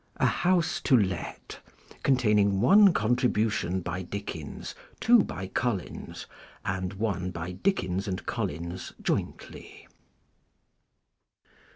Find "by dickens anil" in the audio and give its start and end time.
7.29-8.25